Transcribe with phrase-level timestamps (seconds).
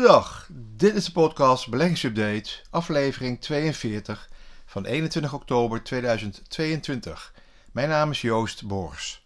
[0.00, 4.28] Goedendag, dit is de podcast Beleggingsupdate, aflevering 42
[4.66, 7.32] van 21 oktober 2022.
[7.72, 9.22] Mijn naam is Joost Bors.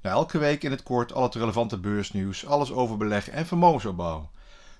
[0.00, 4.30] Elke week in het kort al het relevante beursnieuws, alles over beleggen en vermogensopbouw.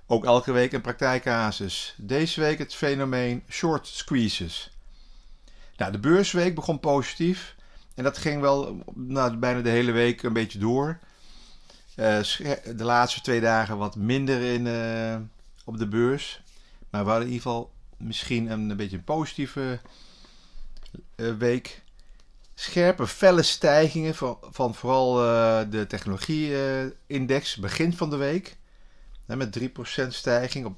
[0.06, 1.94] Ook elke week een praktijkcasus.
[1.96, 4.70] Deze week het fenomeen short squeezes.
[5.76, 7.54] Nou, de beursweek begon positief
[7.94, 10.98] en dat ging wel nou, bijna de hele week een beetje door.
[11.98, 12.20] Uh,
[12.76, 15.16] de laatste twee dagen wat minder in, uh,
[15.68, 16.42] op de beurs.
[16.90, 19.80] Maar we hadden in ieder geval misschien een, een beetje een positieve
[21.16, 21.82] uh, week.
[22.54, 25.14] Scherpe, felle stijgingen van, van vooral
[25.70, 28.56] de technologie-index begin van de week.
[29.26, 30.66] met 3% stijging.
[30.66, 30.76] Op,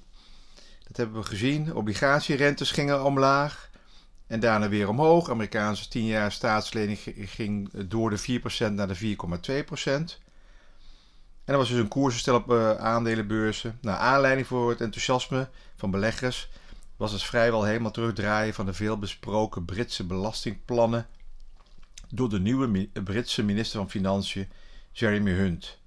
[0.87, 1.75] dat hebben we gezien.
[1.75, 3.71] Obligatierentes gingen omlaag.
[4.27, 5.31] En daarna weer omhoog.
[5.31, 9.17] Amerikaanse 10 jaar staatslening ging door de 4% naar de
[10.19, 10.30] 4,2%.
[11.51, 13.79] En er was dus een koersenstel op uh, aandelenbeurzen.
[13.81, 16.49] Naar aanleiding voor het enthousiasme van beleggers
[16.97, 21.07] was het vrijwel helemaal terugdraaien van de veelbesproken Britse belastingplannen
[22.09, 24.49] door de nieuwe Britse minister van Financiën,
[24.93, 25.79] Jeremy Hunt.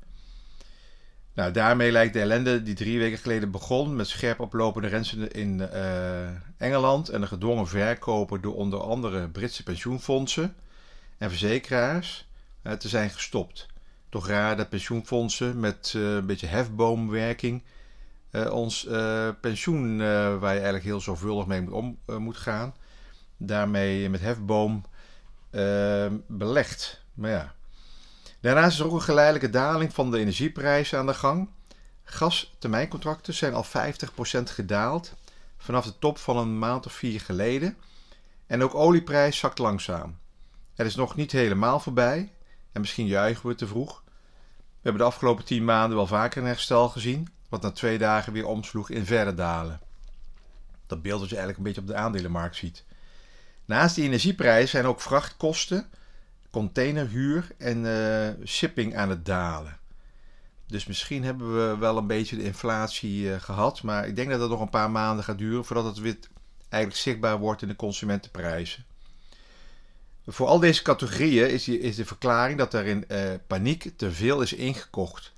[1.33, 5.59] Nou, daarmee lijkt de ellende die drie weken geleden begon met scherp oplopende rensen in
[5.59, 6.27] uh,
[6.57, 10.55] Engeland en de gedwongen verkopen door onder andere Britse pensioenfondsen
[11.17, 12.27] en verzekeraars
[12.63, 13.71] uh, te zijn gestopt
[14.13, 17.63] toch raar dat pensioenfondsen met uh, een beetje hefboomwerking
[18.31, 19.97] uh, ons uh, pensioen,
[20.39, 22.75] waar je eigenlijk heel zorgvuldig mee om moet gaan,
[23.37, 24.83] daarmee met hefboom
[26.27, 27.03] belegd.
[27.13, 27.53] Maar ja.
[28.39, 31.49] Daarnaast is er ook een geleidelijke daling van de energieprijzen aan de gang.
[32.03, 33.67] Gastermijncontracten zijn al 50%
[34.43, 35.13] gedaald
[35.57, 37.77] vanaf de top van een maand of vier geleden.
[38.47, 40.17] En ook olieprijs zakt langzaam.
[40.75, 42.31] Het is nog niet helemaal voorbij
[42.71, 44.02] en misschien juichen we te vroeg.
[44.83, 48.33] We hebben de afgelopen 10 maanden wel vaker een herstel gezien, wat na twee dagen
[48.33, 49.79] weer omsloeg in verre dalen.
[50.87, 52.83] Dat beeld dat je eigenlijk een beetje op de aandelenmarkt ziet.
[53.65, 55.85] Naast die energieprijs zijn ook vrachtkosten,
[56.51, 59.77] containerhuur en uh, shipping aan het dalen.
[60.67, 64.39] Dus misschien hebben we wel een beetje de inflatie uh, gehad, maar ik denk dat
[64.39, 66.17] dat nog een paar maanden gaat duren voordat het weer
[66.69, 68.85] eigenlijk zichtbaar wordt in de consumentenprijzen.
[70.27, 74.41] Voor al deze categorieën is, is de verklaring dat er in eh, paniek te veel
[74.41, 75.33] is ingekocht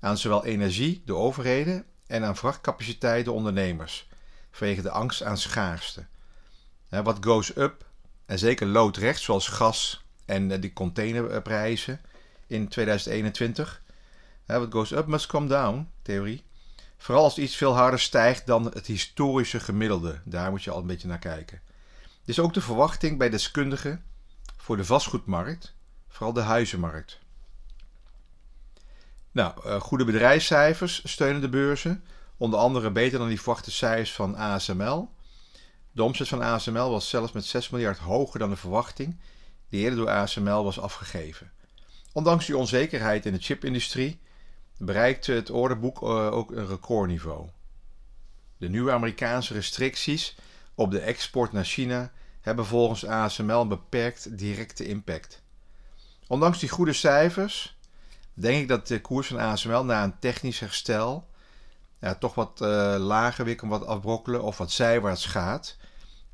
[0.00, 4.08] aan zowel energie, de overheden, en aan vrachtcapaciteit, de ondernemers,
[4.50, 6.06] vanwege de angst aan schaarste.
[6.88, 7.84] wat goes up,
[8.26, 12.00] en zeker loodrecht, zoals gas en uh, die containerprijzen
[12.46, 13.82] in 2021.
[14.46, 16.44] Wat goes up must come down, theorie.
[16.96, 20.20] Vooral als iets veel harder stijgt dan het historische gemiddelde.
[20.24, 21.60] Daar moet je al een beetje naar kijken.
[22.00, 24.04] Dit is ook de verwachting bij deskundigen
[24.64, 25.74] voor de vastgoedmarkt,
[26.08, 27.18] vooral de huizenmarkt.
[29.32, 32.04] Nou, uh, goede bedrijfscijfers steunen de beurzen,
[32.36, 35.10] onder andere beter dan die verwachte cijfers van ASML.
[35.92, 39.16] De omzet van ASML was zelfs met 6 miljard hoger dan de verwachting
[39.68, 41.50] die eerder door ASML was afgegeven.
[42.12, 44.20] Ondanks die onzekerheid in de chipindustrie
[44.78, 47.48] bereikte het orderboek uh, ook een recordniveau.
[48.56, 50.36] De nieuwe Amerikaanse restricties
[50.74, 52.12] op de export naar China
[52.44, 55.42] hebben volgens ASML een beperkt directe impact.
[56.26, 57.76] Ondanks die goede cijfers
[58.34, 61.28] denk ik dat de koers van ASML na een technisch herstel
[62.00, 65.76] ja, toch wat uh, lager weer wat afbrokkelen of wat zijwaarts gaat.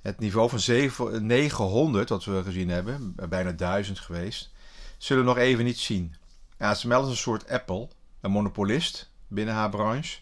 [0.03, 4.51] Het niveau van 7, 900 dat we gezien hebben, bijna 1000 geweest,
[4.99, 6.15] zullen we nog even niet zien.
[6.59, 7.89] ASML is een soort Apple,
[8.21, 10.19] een monopolist binnen haar branche.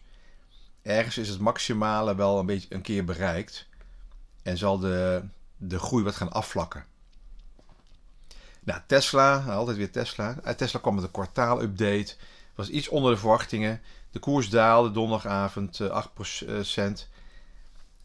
[0.83, 3.67] Ergens is het maximale wel een beetje een keer bereikt
[4.43, 5.23] en zal de
[5.59, 6.85] de groei wat gaan afvlakken.
[8.69, 10.37] Nou, Tesla, altijd weer Tesla.
[10.43, 12.15] Eh, Tesla kwam met een kwartaalupdate.
[12.55, 13.81] Was iets onder de verwachtingen.
[14.11, 17.09] De koers daalde donderdagavond 8%.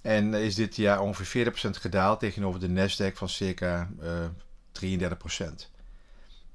[0.02, 4.26] Eh, en is dit jaar ongeveer 40% gedaald tegenover de Nasdaq van circa uh,
[4.72, 5.70] 33%.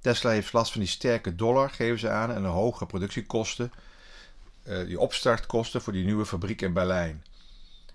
[0.01, 3.73] Tesla heeft last van die sterke dollar, geven ze aan, en de hoge productiekosten.
[4.87, 7.25] Die opstartkosten voor die nieuwe fabriek in Berlijn.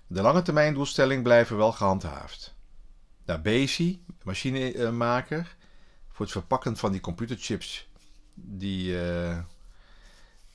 [0.06, 2.53] De lange termijn doelstelling blijven wel gehandhaafd.
[3.24, 5.56] Nou, Besi, machinemaker,
[6.08, 7.88] voor het verpakken van die computerchips
[8.34, 9.38] die uh,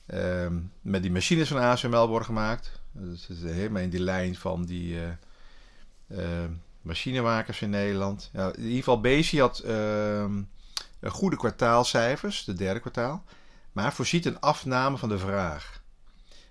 [0.06, 0.46] uh,
[0.80, 2.80] met die machines van ASML worden gemaakt.
[2.92, 4.98] Dat is helemaal in die lijn van die
[6.06, 6.44] uh,
[6.82, 8.30] machinemakers in Nederland.
[8.32, 10.42] Ja, in ieder geval, Besi had ehm,
[11.02, 13.24] goede kwartaalcijfers, de derde kwartaal,
[13.72, 15.82] maar voorziet een afname van de vraag.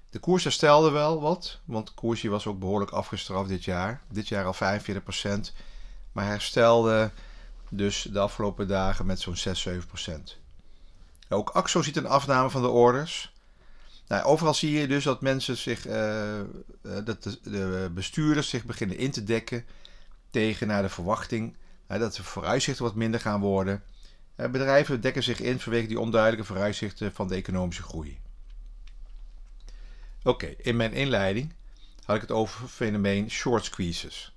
[0.10, 4.02] De koers herstelde wel wat, want de koers was ook behoorlijk afgestraft dit jaar.
[4.12, 5.54] Dit jaar al 45%.
[6.12, 7.12] Maar herstelde
[7.70, 10.38] dus de afgelopen dagen met zo'n 6, 7 procent.
[11.30, 13.34] Ook AXO ziet een afname van de orders.
[14.08, 16.42] Nou, overal zie je dus dat mensen zich, uh,
[16.82, 19.66] dat de, de, bestuurders zich beginnen in te dekken
[20.30, 21.56] tegen naar de verwachting
[21.88, 23.84] dat de vooruitzichten wat minder gaan worden.
[24.36, 28.20] bedrijven dekken zich in vanwege die onduidelijke vooruitzichten van de economische groei.
[30.24, 31.54] Oké, in mijn inleiding
[32.06, 34.34] had ik het over het fenomeen short squeezes.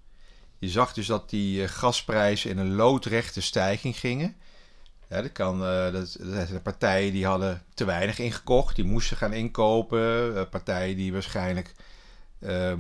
[0.63, 4.37] Je zag dus dat die gasprijzen in een loodrechte stijging gingen.
[5.09, 10.35] Ja, dat, kan, uh, dat, partijen die hadden te weinig ingekocht, die moesten gaan inkopen.
[10.35, 11.73] Uh, partijen die waarschijnlijk
[12.39, 12.73] uh,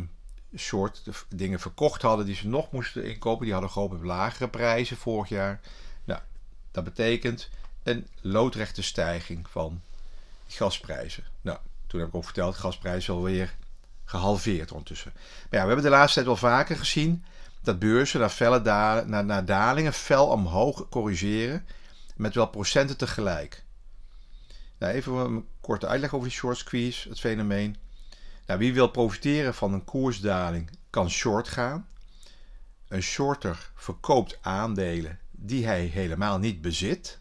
[0.57, 4.97] short dingen verkocht hadden die ze nog moesten inkopen, die hadden gehoopt op lagere prijzen
[4.97, 5.61] vorig jaar.
[6.05, 6.21] Nou,
[6.71, 7.49] dat betekent
[7.83, 9.83] een loodrechte stijging van
[10.49, 11.25] gasprijzen.
[11.41, 13.55] Nou, toen heb ik ook verteld, gasprijzen alweer
[14.05, 15.13] gehalveerd ondertussen.
[15.15, 17.25] Maar ja, we hebben de laatste tijd wel vaker gezien
[17.63, 21.67] dat beurzen naar, felle naar dalingen fel omhoog corrigeren
[22.17, 23.65] met wel procenten tegelijk.
[24.79, 27.77] Nou, even een korte uitleg over die short squeeze, het fenomeen.
[28.47, 31.89] Nou, wie wil profiteren van een koersdaling kan short gaan.
[32.89, 37.21] Een shorter verkoopt aandelen die hij helemaal niet bezit,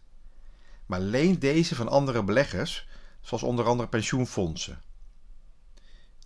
[0.86, 2.88] maar leent deze van andere beleggers,
[3.22, 4.82] zoals onder andere pensioenfondsen.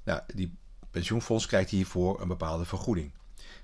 [0.03, 0.57] Nou, die
[0.91, 3.11] pensioenfonds krijgt hiervoor een bepaalde vergoeding.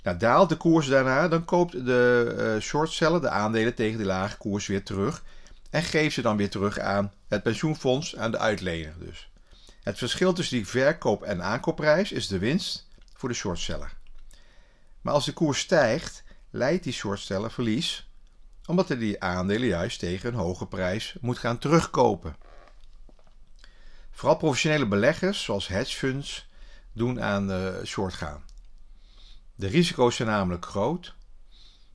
[0.03, 2.59] Nou, daalt de koers daarna, dan koopt de
[2.99, 5.23] uh, de aandelen tegen die lage koers weer terug
[5.69, 9.29] en geeft ze dan weer terug aan het pensioenfonds, aan de uitlener dus.
[9.83, 13.93] Het verschil tussen die verkoop- en aankoopprijs is de winst voor de shortseller.
[15.01, 18.09] Maar als de koers stijgt, leidt die shortseller verlies,
[18.65, 22.35] omdat hij die aandelen juist tegen een hoge prijs moet gaan terugkopen.
[24.11, 26.47] Vooral professionele beleggers, zoals hedge funds,
[26.93, 28.43] doen aan short gaan.
[29.61, 31.13] De risico's zijn namelijk groot.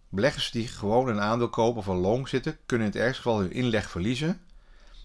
[0.09, 3.39] Beleggers die gewoon een aandeel kopen of een long zitten, kunnen in het ergste geval
[3.39, 4.41] hun inleg verliezen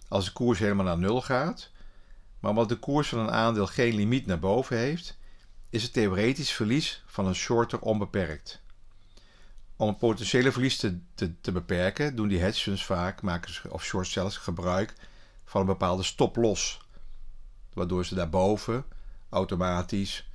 [0.07, 1.69] als de koers helemaal naar nul gaat.
[2.39, 5.17] Maar omdat de koers van een aandeel geen limiet naar boven heeft,
[5.69, 8.61] is het theoretisch verlies van een shorter onbeperkt.
[9.75, 10.99] Om het potentiële verlies te,
[11.41, 14.93] te, beperken, doen die hedge funds vaak, maken of short sellers, gebruik
[15.45, 16.79] van een bepaalde stop-loss.
[17.73, 18.85] Waardoor ze daarboven
[19.29, 20.29] automatisch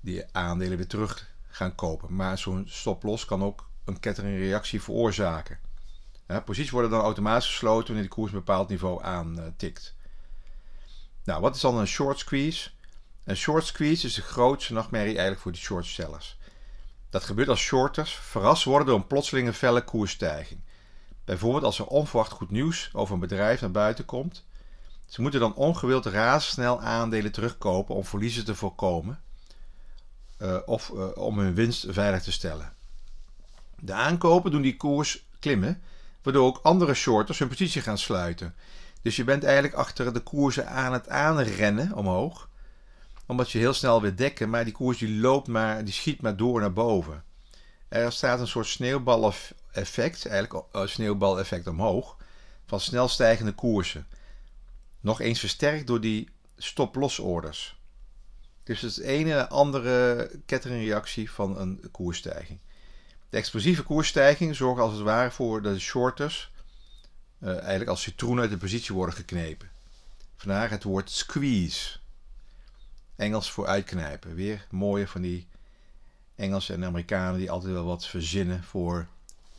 [0.00, 2.14] die aandelen weer terug gaan kopen.
[2.14, 5.58] Maar zo'n stop-loss kan ook een kettingreactie veroorzaken.
[6.28, 9.94] Ja, posities worden dan automatisch gesloten wanneer de koers een bepaald niveau aantikt.
[11.24, 12.70] Nou, wat is dan een short squeeze?
[13.24, 16.38] Een short squeeze is de grootste nachtmerrie eigenlijk voor de short sellers.
[17.10, 20.60] Dat gebeurt als shorters verrast worden door een plotselinge felle koersstijging.
[21.24, 24.44] Bijvoorbeeld als er onverwacht goed nieuws over een bedrijf naar buiten komt.
[25.06, 29.22] Ze moeten dan ongewild razendsnel aandelen terugkopen om verliezen te voorkomen
[30.42, 32.72] uh, of uh, om hun winst veilig te stellen.
[33.78, 35.82] De aankopen doen die koers klimmen,
[36.22, 38.54] waardoor ook andere shorters hun positie gaan sluiten.
[39.02, 42.48] Dus je bent eigenlijk achter de koersen aan het aanrennen omhoog.
[43.26, 46.36] Omdat je heel snel weer dekken, maar die koers die loopt maar, die schiet maar
[46.36, 47.24] door naar boven.
[47.88, 52.16] Er staat een soort sneeuwbaleffect, eigenlijk een sneeuwbaleffect omhoog,
[52.66, 54.06] van snel stijgende koersen.
[55.00, 57.80] Nog eens versterkt door die stop-loss orders.
[58.62, 62.58] Dus het is een ene andere kettingreactie van een koersstijging.
[63.30, 66.52] De explosieve koersstijging zorgt als het ware voor dat de shorters
[67.38, 69.70] uh, eigenlijk als citroen uit de positie worden geknepen.
[70.36, 71.98] Vandaar het woord squeeze.
[73.16, 74.34] Engels voor uitknijpen.
[74.34, 75.46] Weer mooie van die
[76.34, 79.06] Engelsen en Amerikanen die altijd wel wat verzinnen voor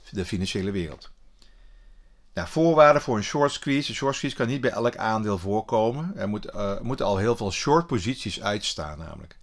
[0.09, 1.11] de financiële wereld.
[2.33, 3.89] Nou, voorwaarden voor een short squeeze.
[3.89, 6.11] Een short squeeze kan niet bij elk aandeel voorkomen.
[6.15, 9.37] Er, moet, uh, moeten al heel veel short posities uitstaan namelijk.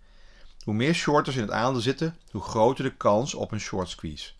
[0.64, 4.32] Hoe meer shorters in het aandeel zitten, hoe groter de kans op een short squeeze.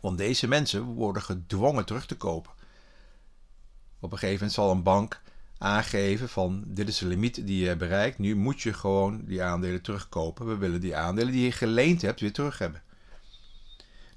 [0.00, 2.52] Want deze mensen worden gedwongen terug te kopen.
[4.00, 5.20] Op een gegeven moment zal een bank
[5.58, 8.18] aangeven van dit is de limiet die je bereikt.
[8.18, 10.46] Nu moet je gewoon die aandelen terugkopen.
[10.46, 12.82] We willen die aandelen die je geleend hebt weer terug hebben.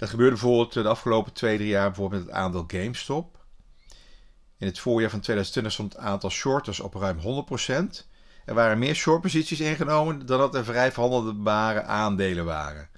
[0.01, 3.37] Dat gebeurde bijvoorbeeld de afgelopen twee, drie jaar bijvoorbeeld met het aandeel GameStop.
[4.57, 8.05] In het voorjaar van 2020 stond het aantal shorters op ruim 100%.
[8.45, 12.89] Er waren meer shortposities ingenomen dan dat er vrij verhandelbare aandelen waren.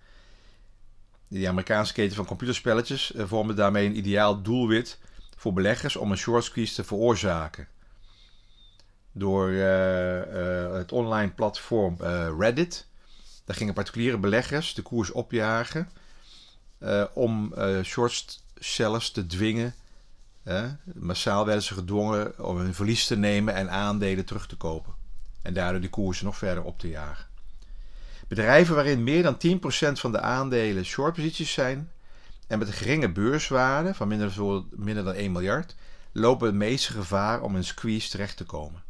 [1.27, 4.99] De Amerikaanse keten van computerspelletjes eh, vormde daarmee een ideaal doelwit
[5.37, 7.67] voor beleggers om een short squeeze te veroorzaken.
[9.11, 11.97] Door uh, uh, het online platform
[12.39, 12.87] Reddit.
[13.45, 15.89] Daar gingen particuliere beleggers de koers opjagen
[17.13, 19.75] om short sellers te dwingen.
[20.93, 24.93] massaal werden ze gedwongen om hun verlies te nemen en aandelen terug te kopen.
[25.41, 27.25] En daardoor de koersen nog verder op te jagen.
[28.27, 31.91] Bedrijven waarin meer dan 10% van de aandelen shortposities zijn,
[32.47, 34.33] en met een geringe beurswaarde van minder,
[34.69, 35.75] minder dan 1 miljard
[36.11, 38.83] lopen het meeste gevaar om een squeeze terecht te komen.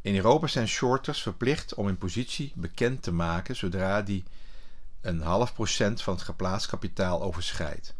[0.00, 4.24] In Europa zijn shorters verplicht om hun positie bekend te maken zodra die
[5.06, 7.94] een half procent van het geplaatst kapitaal overschrijdt.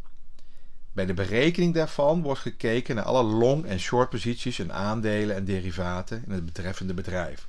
[0.92, 6.22] Bij de berekening daarvan wordt gekeken naar alle long- en short-posities en aandelen en derivaten
[6.26, 7.46] in het betreffende bedrijf.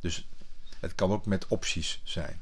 [0.00, 0.28] Dus
[0.80, 2.40] het kan ook met opties zijn.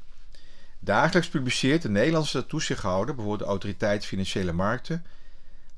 [0.79, 5.05] Dagelijks publiceert de Nederlandse toezichthouder, bijvoorbeeld de Autoriteit Financiële Markten,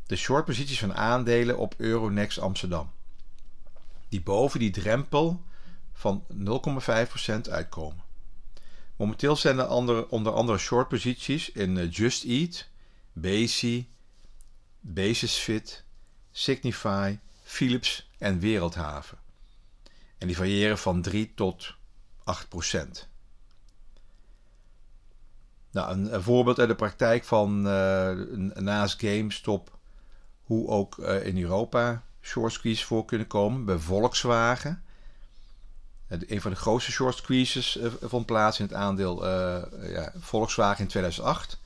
[0.05, 2.91] de short-posities van aandelen op Euronext Amsterdam,
[4.09, 5.43] die boven die drempel
[5.93, 8.03] van 0,5% uitkomen.
[8.95, 12.67] Momenteel zijn er andere, onder andere short-posities in eh, Just Eat,
[13.13, 13.89] Basi,
[14.79, 15.83] Basisfit,
[16.31, 19.17] Signify, Philips en Wereldhaven.
[20.17, 21.75] En die variëren van 3 tot
[22.23, 23.07] 8 procent.
[25.71, 28.11] Nou, een, voorbeeld uit de praktijk van uh,
[28.53, 29.77] naast GameStop,
[30.43, 33.65] hoe ook uh, in Europa short squeeze voor kunnen komen.
[33.65, 34.82] Bij Volkswagen.
[36.27, 39.27] Een van de grootste short squeezes uh, vond plaats in het aandeel
[39.87, 41.59] ja, Volkswagen in 2008.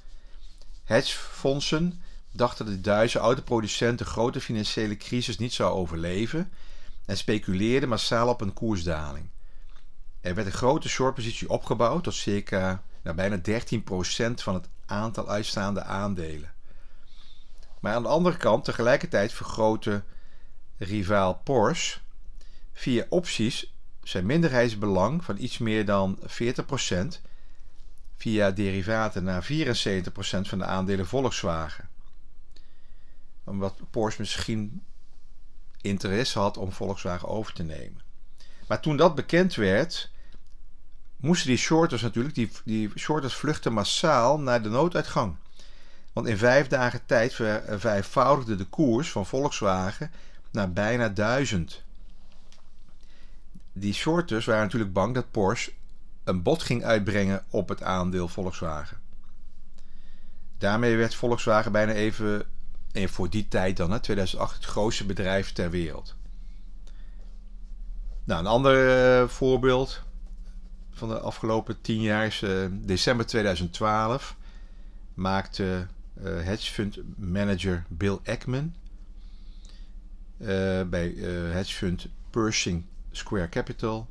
[0.84, 2.02] Hedgefondsen
[2.32, 6.52] dachten dat de Duitse autoproducent de grote financiële crisis niet zou overleven
[7.06, 9.30] en speculeerden massaal op een koersdaling.
[10.22, 15.84] Er werd een grote shortpositie opgebouwd tot circa nou, bijna 13% van het aantal uitstaande
[15.84, 16.54] aandelen.
[17.80, 20.04] Maar aan de andere kant, tegelijkertijd vergrote
[20.78, 22.00] rivaal Porsche
[22.74, 23.74] via opties
[24.08, 26.24] zijn minderheidsbelang van iets meer dan 40%
[28.18, 29.48] via derivaten naar 74%
[30.42, 31.90] van de aandelen Volkswagen
[33.48, 34.84] omdat Porsche misschien
[35.82, 38.02] interesse had om Volkswagen over te nemen.
[38.68, 40.12] Maar toen dat bekend werd,
[41.18, 45.36] moesten die shorters natuurlijk, die, die shorters vluchten massaal naar de nooduitgang.
[46.14, 50.12] Want in vijf dagen tijd vervijfvoudigde de koers van Volkswagen
[50.52, 51.84] naar bijna duizend.
[53.80, 55.72] Die shorters waren natuurlijk bang dat Porsche
[56.24, 58.98] een bod ging uitbrengen op het aandeel Volkswagen.
[60.58, 62.46] Daarmee werd Volkswagen bijna even
[62.92, 66.16] en voor die tijd dan, hè, 2008, het grootste bedrijf ter wereld.
[68.24, 70.02] Nou, een ander uh, voorbeeld
[70.92, 74.36] van de afgelopen tien jaar is uh, december 2012
[75.14, 75.88] maakte
[76.24, 78.74] hedge fund manager Bill Ackman
[80.90, 81.14] bij
[81.52, 82.86] hedge fund Pershing
[83.18, 84.08] Square Capital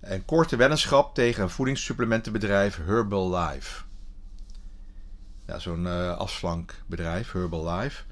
[0.00, 3.84] een korte weddenschap tegen een voedingssupplementenbedrijf Herbalife
[5.46, 8.02] ja, zo'n uh, afslankbedrijf, Herbalife.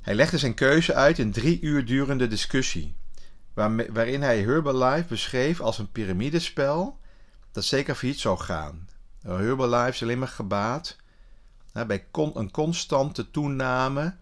[0.00, 2.94] Hij legde zijn keuze uit in drie uur durende discussie,
[3.92, 6.98] waarin hij Herbalife beschreef als een piramidespel
[7.52, 8.88] dat zeker failliet zou gaan.
[9.22, 10.96] Herbalife is alleen maar gebaat
[11.72, 14.16] bij een constante toename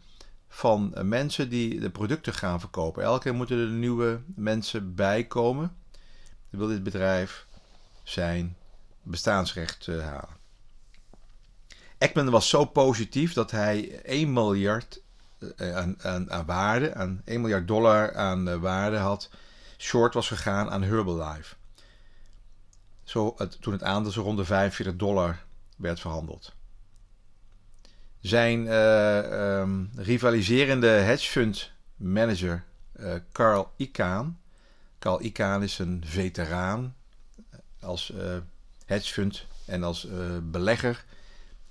[0.55, 3.03] van uh, mensen die de producten gaan verkopen.
[3.03, 5.77] Elke keer moeten er nieuwe mensen bijkomen.
[6.51, 7.47] Dan wil dit bedrijf
[8.03, 8.57] zijn
[9.03, 10.37] bestaansrecht uh, halen.
[11.99, 15.03] Ekman was zo positief dat hij 1 miljard
[15.57, 19.31] eh, aan, aan, waarde, aan 1 miljard dollar aan waarde had,
[19.79, 21.55] short was gegaan aan Herbalife.
[23.05, 25.45] Zo, het, toen het aandeel zo rond de 45 dollar
[25.77, 26.53] werd verhandeld.
[28.23, 32.65] Zijn uh, um, rivaliserende hedgefund manager
[33.01, 34.39] uh, Carl Icahn.
[34.99, 36.95] Carl Icahn is een veteraan
[37.81, 38.13] als
[38.87, 40.09] hedgefund en als
[40.43, 41.05] belegger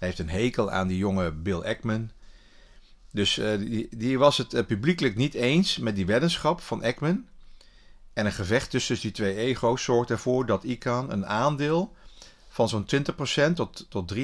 [0.02, 2.12] hij heeft een hekel aan die jonge Bill Ackman.
[3.12, 7.26] Dus uh, die, was het uh, publiekelijk niet eens met die weddenschap van Ackman.
[8.14, 11.96] En een gevecht tussen die twee ego's zorgt ervoor dat Ican een aandeel
[12.54, 12.86] van zo'n
[13.52, 14.18] 20% tot, tot 23%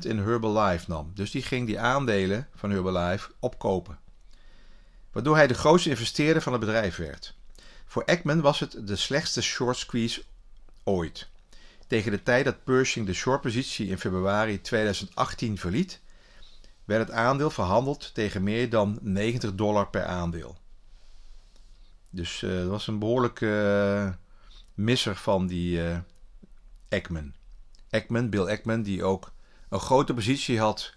[0.00, 1.10] in Herbalife nam.
[1.14, 3.98] Dus die ging die aandelen van Herbalife opkopen.
[5.12, 7.34] Waardoor hij de grootste investeerder van het bedrijf werd.
[7.86, 10.22] Voor Ackman was het de slechtste short squeeze
[10.84, 11.28] ooit.
[11.86, 16.00] Tegen de tijd dat Pershing de shortpositie in februari 2018 verliet,
[16.84, 20.56] werd het aandeel verhandeld tegen meer dan 90 dollar per aandeel.
[22.10, 24.12] Dus uh, dat was een behoorlijke uh,
[24.74, 25.98] misser van die uh,
[26.88, 27.34] Ekman.
[27.92, 29.32] Ekman, Bill Ekman, die ook
[29.68, 30.94] een grote positie had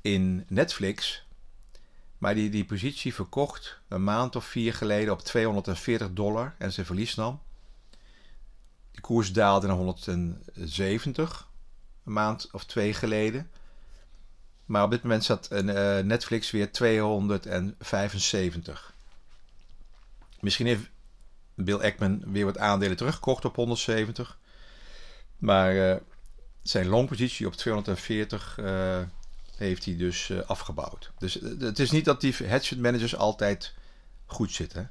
[0.00, 1.26] in Netflix,
[2.18, 6.86] maar die die positie verkocht een maand of vier geleden op 240 dollar en zijn
[6.86, 7.40] verlies nam.
[8.90, 11.48] De koers daalde naar 170
[12.04, 13.50] een maand of twee geleden.
[14.66, 18.94] Maar op dit moment zat uh, Netflix weer 275.
[20.40, 20.90] Misschien heeft
[21.54, 24.38] Bill Ackman weer wat aandelen teruggekocht op 170.
[25.38, 25.96] Maar uh,
[26.62, 29.06] zijn longpositie op 240 uh, eh,
[29.56, 31.10] heeft hij dus afgebouwd.
[31.18, 33.74] Dus het is niet dat die hedge managers altijd
[34.26, 34.90] goed zitten.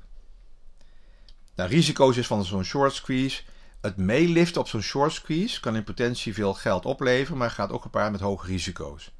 [1.55, 3.41] Nou, risico's is van zo'n short squeeze.
[3.81, 7.81] Het meeliften op zo'n short squeeze kan in potentie veel geld opleveren, maar gaat ook
[7.81, 9.11] gepaard met hoge risico's.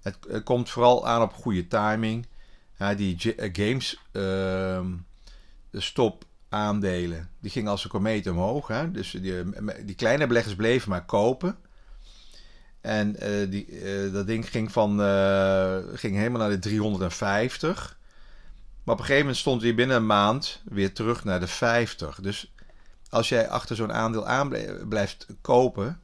[0.00, 2.26] Het, komt vooral aan op goede timing.
[2.78, 4.00] Ja, die eh, games
[5.70, 8.66] de stop aandelen, die gingen als een komeet omhoog.
[8.66, 8.90] Hè?
[8.90, 9.44] Dus die,
[9.84, 11.56] die kleine beleggers bleven maar kopen.
[12.80, 17.98] En uh, die, uh, dat ding ging, van, uh, ging helemaal naar de 350.
[18.84, 22.20] Maar op een gegeven moment stond hij binnen een maand weer terug naar de 50.
[22.20, 22.52] Dus
[23.10, 24.54] als jij achter zo'n aandeel aan
[24.88, 26.00] blijft kopen,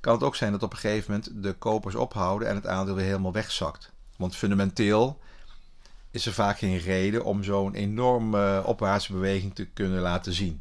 [0.00, 2.94] kan het ook zijn dat op een gegeven moment de kopers ophouden en het aandeel
[2.94, 3.92] weer helemaal wegzakt.
[4.16, 5.20] Want fundamenteel
[6.12, 10.60] is er vaak geen reden om zo'n enorme opwaartse beweging te kunnen laten zien.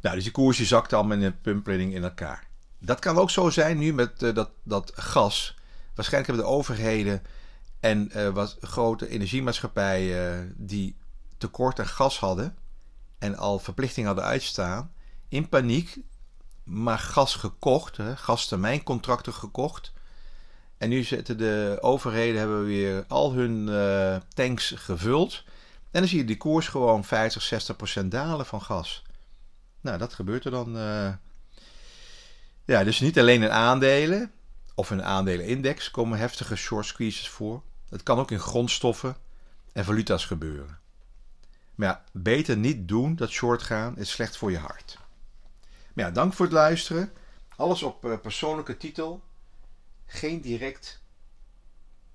[0.00, 2.46] Nou, dus die koers zakte al met een pumpleiding in elkaar.
[2.78, 5.56] Dat kan ook zo zijn nu met uh, dat, dat gas.
[5.94, 7.22] Waarschijnlijk hebben de overheden
[7.80, 10.96] en uh, wat grote energiemaatschappijen die
[11.38, 12.56] tekort aan gas hadden
[13.18, 14.92] en al verplichtingen hadden uitstaan,
[15.28, 15.98] in paniek
[16.64, 19.92] maar gas gekocht, gastermijncontracten gekocht.
[20.78, 25.44] En nu zitten de overheden hebben weer al hun uh, tanks gevuld.
[25.90, 29.02] En dan zie je die koers gewoon 50, 60 procent dalen van gas.
[29.80, 30.76] Nou, dat gebeurt er dan.
[30.76, 31.12] Uh...
[32.64, 34.32] Ja, dus niet alleen in aandelen
[34.74, 37.62] of een aandelenindex komen heftige short squeezes voor.
[37.88, 39.16] Het kan ook in grondstoffen
[39.72, 40.78] en valuta's gebeuren.
[41.74, 44.98] Maar ja, beter niet doen dat short gaan is slecht voor je hart.
[45.94, 47.12] Maar ja, dank voor het luisteren.
[47.56, 49.22] Alles op uh, persoonlijke titel.
[50.10, 51.02] Geen direct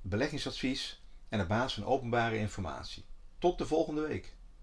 [0.01, 3.05] beleggingsadvies en op basis van openbare informatie.
[3.38, 4.35] Tot de volgende week.